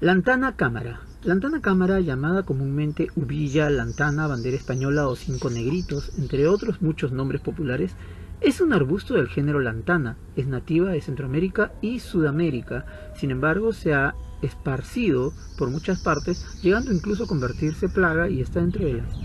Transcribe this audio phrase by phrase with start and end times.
[0.00, 1.02] Lantana cámara.
[1.24, 7.42] Lantana cámara, llamada comúnmente ubilla, lantana, bandera española o cinco negritos, entre otros muchos nombres
[7.42, 7.92] populares,
[8.40, 10.16] es un arbusto del género lantana.
[10.36, 12.86] Es nativa de Centroamérica y Sudamérica.
[13.14, 18.60] Sin embargo, se ha esparcido por muchas partes, llegando incluso a convertirse plaga y está
[18.60, 19.18] entre las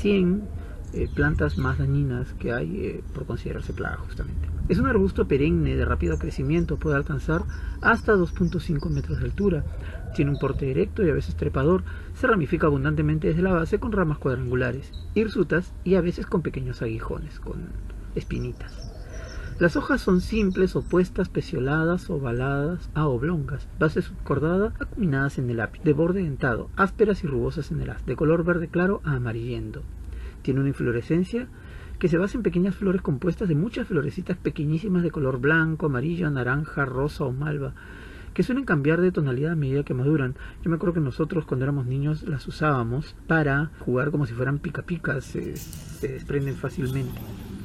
[0.00, 0.42] 100
[0.94, 4.53] eh, plantas más dañinas que hay eh, por considerarse plaga justamente.
[4.66, 7.42] Es un arbusto perenne de rápido crecimiento, puede alcanzar
[7.82, 9.64] hasta 2.5 metros de altura.
[10.14, 11.82] Tiene un porte erecto y a veces trepador.
[12.14, 16.80] Se ramifica abundantemente desde la base con ramas cuadrangulares, hirsutas y a veces con pequeños
[16.80, 17.66] aguijones, con
[18.14, 18.90] espinitas.
[19.58, 25.84] Las hojas son simples, opuestas, pecioladas, ovaladas a oblongas, base subcordada, acuminadas en el ápice,
[25.84, 29.82] de borde dentado, ásperas y rugosas en el haz, de color verde claro a amarillento.
[30.42, 31.48] Tiene una inflorescencia
[31.98, 36.30] que se basa en pequeñas flores compuestas de muchas florecitas pequeñísimas de color blanco, amarillo,
[36.30, 37.74] naranja, rosa o malva,
[38.34, 40.34] que suelen cambiar de tonalidad a medida que maduran.
[40.62, 44.58] Yo me acuerdo que nosotros cuando éramos niños las usábamos para jugar como si fueran
[44.58, 47.20] pica picas, se, se desprenden fácilmente.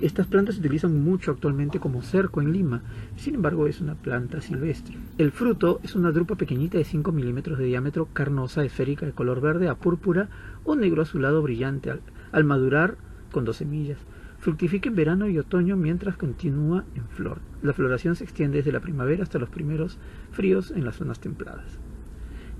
[0.00, 2.82] Estas plantas se utilizan mucho actualmente como cerco en Lima,
[3.16, 4.96] sin embargo es una planta silvestre.
[5.18, 9.40] El fruto es una drupa pequeñita de 5 milímetros de diámetro, carnosa, esférica, de color
[9.40, 10.28] verde a púrpura
[10.64, 11.92] o negro azulado brillante,
[12.32, 12.96] al madurar
[13.34, 13.98] con dos semillas.
[14.38, 17.40] Fructifica en verano y otoño mientras continúa en flor.
[17.62, 19.98] La floración se extiende desde la primavera hasta los primeros
[20.30, 21.66] fríos en las zonas templadas.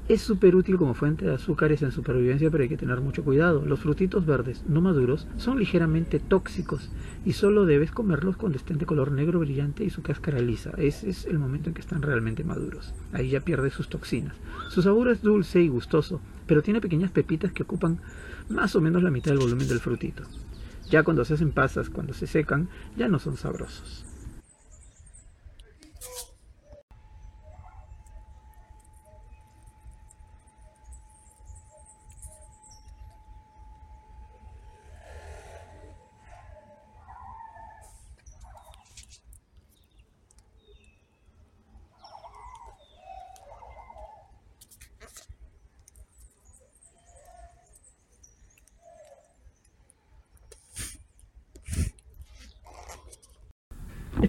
[0.08, 3.64] Es súper útil como fuente de azúcares en supervivencia, pero hay que tener mucho cuidado.
[3.64, 6.91] Los frutitos verdes no maduros son ligeramente tóxicos
[7.25, 10.72] y solo debes comerlos cuando estén de color negro brillante y su cáscara lisa.
[10.77, 12.92] Ese es el momento en que están realmente maduros.
[13.12, 14.34] Ahí ya pierde sus toxinas.
[14.70, 18.00] Su sabor es dulce y gustoso, pero tiene pequeñas pepitas que ocupan
[18.50, 20.25] más o menos la mitad del volumen del frutito.
[20.91, 24.05] Ya cuando se hacen pasas, cuando se secan, ya no son sabrosos.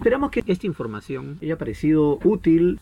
[0.06, 2.78] Esperamos que esta información haya parecido útil.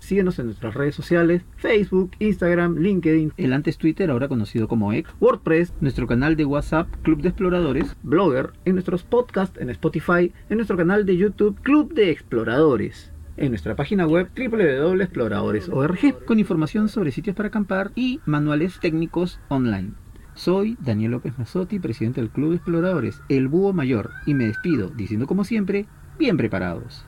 [0.00, 5.14] Síguenos en nuestras redes sociales, Facebook, Instagram, LinkedIn, el antes Twitter, ahora conocido como X,
[5.20, 10.56] WordPress, nuestro canal de WhatsApp, Club de Exploradores, Blogger, en nuestros podcasts, en Spotify, en
[10.56, 13.12] nuestro canal de YouTube, Club de Exploradores.
[13.36, 19.92] En nuestra página web www.exploradores.org con información sobre sitios para acampar y manuales técnicos online.
[20.34, 24.88] Soy Daniel López Mazzotti, presidente del Club de Exploradores, el Búho Mayor, y me despido
[24.88, 25.86] diciendo como siempre,
[26.18, 27.04] bien preparados.